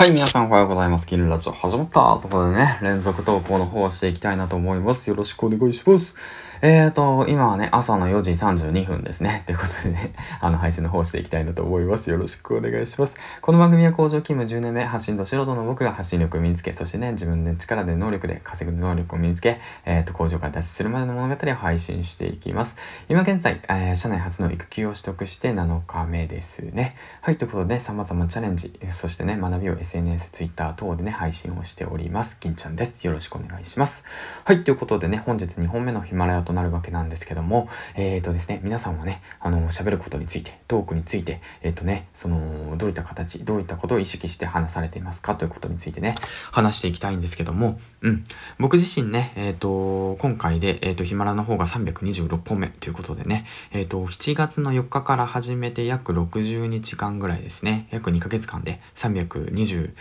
[0.00, 1.06] はい、皆さんおはようございます。
[1.06, 5.10] キルラジオ始まったところでね、連続投稿の方をしていきたいなと思います。
[5.10, 6.14] よろしくお願いします。
[6.62, 9.44] えーと、今はね、朝の4時32分ですね。
[9.46, 10.12] ということでね、
[10.42, 12.10] あの、配信の方していきたいなと思います。
[12.10, 13.16] よろしくお願いします。
[13.40, 22.76] この番組は工場勤務10年目、発信と素人の僕が発信力を身につけ、そしてね、自分の力で能力で稼ぐ能力を身につけ、えーと、工場から脱出するまでの物語を配信していきます。
[23.08, 26.94] 今現在、えー、社内初の育休を取得して7日目ですね。
[27.22, 32.36] はい、ということで、様々チャレンジ、そしてね、学びを SNS、Twitter 等でね、配信をしております。
[32.38, 33.06] 銀ちゃんです。
[33.06, 34.04] よろしくお願いします。
[34.44, 46.16] はい、ということでね、本日2本目のヒマラヤとなるわけなんですけども、えっ、ー、とですね、皆さんはね、あの、喋ることについて、トークについて、えっ、ー、とね、その、どういった形、どういったことを意識して話されていますかということについてね、
[46.50, 48.24] 話していきたいんですけども、うん。
[48.58, 59.92] 僕自身ね、えっ、ー、と、今回で、えっ、と、ヒマラの方が326本目ということでね、えっ、と、7月の4日から始めて約60日間ぐらいですね、約2ヶ月間で326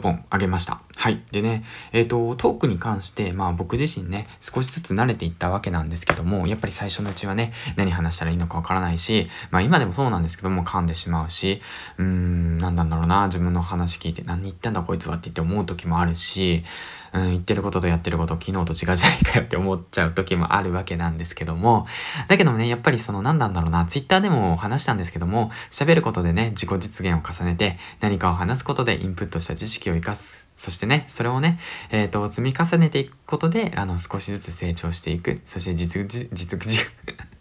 [0.00, 0.80] 本あげました。
[1.00, 1.22] はい。
[1.30, 1.62] でね、
[1.92, 11.62] えっ、と、トークに関して、まあ僕自身ね、少しずつ慣れていったわけなんですけども、やっぱり最初のうちはね、何話したらいいのかわからないし、まあ今でもそうなんですけども噛んでしまうし、
[11.98, 16.64] うーん、なんなんだろうな、自分の話聞いて何言ってんだこいつはって言って思う時もあるし、
[17.12, 21.86] うん、言ってることとやってること昨日と違うじゃないかよって思っちゃう時もあるわけなんですけども、
[22.26, 35.40] だけどもね、やっぱりその何なんだろうな、ツイッターでも話したんですけども、喋ることでね、自己実現を重ねて、何かを話すことでインプットした知識を活かすそしてね、それをね、えっ、ー、と、積み重ねていくことで、あの、少しずつ成長していく。
[35.46, 36.58] そして実、実、実、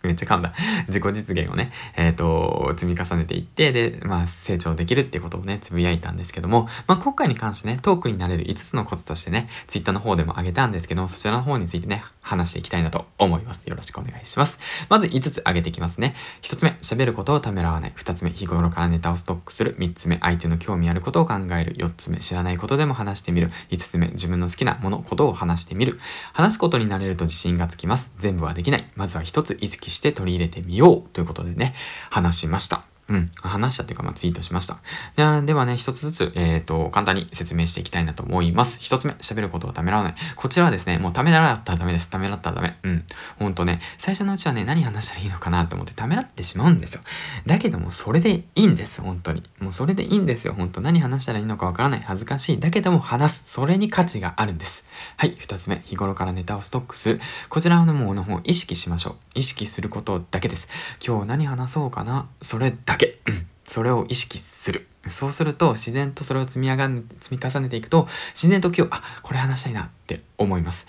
[0.07, 0.53] めっちゃ噛んだ。
[0.87, 13.65] 自己実現をね、えっ、ー、と、積み重ねていって、で、まあ、成長できるっていうことをね、つぶやいたんですけども、まあ、今回に関してね、トークになれる5つのコツとしてね、ツイッターの方でもあげたんですけども、そちらの方についてね、話していきたいなと思います。
[13.65, 14.59] よろしくお願いします。
[14.89, 16.15] まず5つ挙げていきますね。
[16.41, 17.93] 1つ目、喋ることをためらわない。
[17.95, 19.75] 2つ目、日頃からネタをストックする。
[19.77, 21.75] 3つ目、相手の興味あることを考える。
[21.75, 23.51] 4つ目、知らないことでも話してみる。
[23.69, 25.99] 5つ目、自分の好きなもの、ことを話してみる。
[26.33, 28.11] 話すことになれると自信がつきます。
[28.17, 28.87] 全部はできない。
[28.95, 31.09] まずは1つ意識して取り入れてみよう。
[31.13, 31.73] ということでね、
[32.09, 32.96] 話しました。
[33.09, 33.31] うん。
[33.41, 34.77] 話したっていうか、まあ、ツイートしました。
[35.15, 38.79] でではね、一つずつ、えっ、ー、と、簡単に説明していきたいなと思います。
[38.81, 40.15] 一つ目、喋ることをためらわない。
[40.35, 42.09] こちらはですね、もうためらったらダメです。
[42.09, 42.77] ためらったらダメ。
[42.83, 43.03] うん。
[43.39, 47.01] ほんとね、最初のうちはね、何話したらいいのかなと思ってためらってしまうんですよ。
[47.45, 49.01] だけども、それでいいんです。
[49.01, 49.43] 本当に。
[49.59, 50.53] もうそれでいいんですよ。
[50.53, 52.03] 本当何話したらいいのかわからない。
[52.05, 52.59] 恥ずかしい。
[52.59, 53.43] だけども、話す。
[53.45, 54.85] それに価値があるんです。
[55.15, 55.35] はい。
[55.37, 57.21] 二つ目、日頃からネタをストックする。
[57.47, 59.15] こちらのもうのを意識しましょう。
[59.35, 60.67] 意識することだけです。
[61.05, 62.27] 今日何話そうかな。
[62.41, 62.96] それだけ。
[62.97, 63.19] け
[63.63, 64.87] それを意識する。
[65.05, 70.85] そうすると自然とそれを積み上が積み重ねていくと自然と今日、あ、これ話したいなって思います。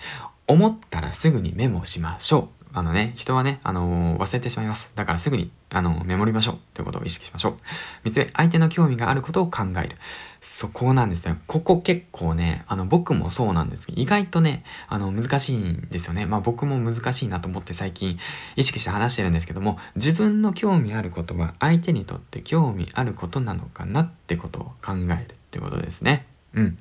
[0.47, 2.58] 思ったらすぐにメモしましょう。
[2.71, 4.91] あのね、人はね、あのー、忘れてしまいます。
[4.95, 6.57] だからすぐに、あのー、メモりましょう。
[6.75, 7.55] ということを意識しましょう。
[8.03, 9.95] 三つ目、相手の興味があることを考える。
[10.41, 11.35] そこなんですよ。
[11.47, 16.27] ここ結構ね、あの、僕もそうなんですけど、意外とね、あの、難しいんですよね。
[16.27, 18.19] まあ僕も難しいなと思って最近
[18.55, 26.27] 意識して話してるんですけども、自分の興味あることは相手にとって興味あることなのかなってことを考えるってことですね。
[26.53, 26.77] うん。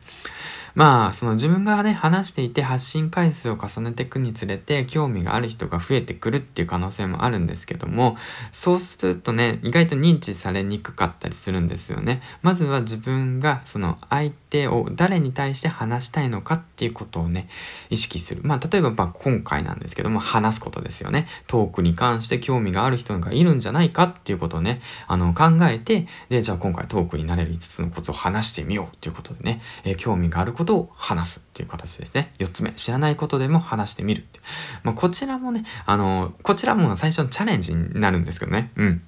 [0.79, 8.17] まあ、その自分がね、話していて発信回数を重ねていくにつれて、興味がある人が増えてくるっていう可能性もあるんですけども、
[8.53, 12.23] そうするとね、意外と認知されにくかったりするんですよね。
[12.43, 17.49] まずは自分が、その相手を誰に対して話したいのかっていうことをね、
[17.91, 18.43] 意識する。
[18.45, 21.27] まあ、例えば、ま、今回なんですけども、話すことですよね。
[21.49, 32.31] トークに関して興味がある人がいるんじゃないかっていうことをね、あの、考えて、で、じゃあ今回トークになれる5つのコツを話してみようっていうことでね、えー、興味があることことを話すっていう形ですね。
[32.39, 34.41] 4つ目、知らないことでも話してみるって
[34.83, 38.71] まあ、こちらもね、あの、こちらも最初のチャレンジになるんですけどね。
[38.77, 39.03] うん。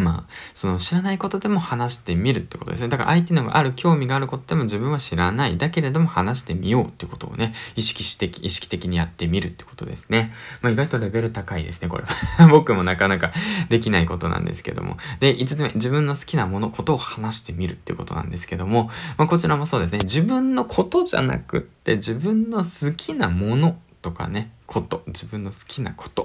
[0.00, 2.88] まあ、その知らないことでも話してみるってことですね。
[2.88, 5.56] だから相手のある興味があることでも自分は知らない。
[5.56, 10.32] だけれども話してみようってことをね、意識して、意識的にやってみるってことですね。
[10.62, 12.48] まあ意外とレベル高いですね、これは。
[12.50, 13.32] 僕もなかなか
[13.68, 14.96] できないことなんですけども。
[15.20, 20.00] で、5つ目、自分の好きなもの、ことを話してみるってことなんですけども、まあこちらもそうですね。
[20.00, 26.23] 自分のことじゃなくって、自分の好きなものとかね、こと、自分の好きなこと、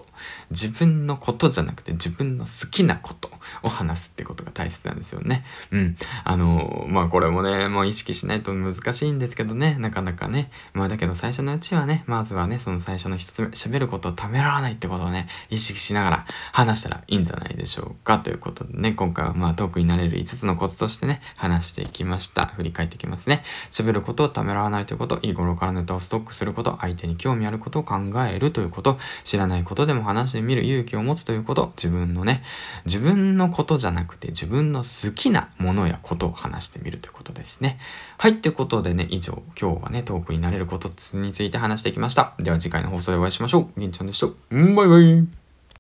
[0.52, 3.30] 自分のことじゃなくて自分の好きなこと
[3.64, 5.44] を話すってことが大切なんですよね。
[5.72, 5.96] うん。
[6.24, 10.52] あの、まあこれもね、もう意識しないと難しいんですけどね、なかなかね。
[10.74, 18.20] まあだけど最初のうちはね、まずはね、その最初の一つ目、喋ることをためらわないってことをね、意識しながら話したらいいんじゃないでしょうか。
[18.20, 22.46] ということでね、今回はまあトークになれる5つのコツとしてね、話していきました。
[22.46, 23.44] 振り返っていきますね。
[23.72, 32.44] 喋ることをためらわないということ、日頃からネタをストックすること、相手に興味あることを考えるということ、知らないことでも話してみる勇気を持つということ、自分のね、
[32.86, 37.80] 自分のことじゃなくて自分の好きなものやことを話してみるということですね。
[38.18, 42.34] はい、ということでね、以上、今日はね、トークになれることについて話してきました。
[42.40, 43.80] では次回の放送でお会いしましょう。
[43.80, 44.28] 銀ちゃんでした。
[44.52, 45.39] バイバイ。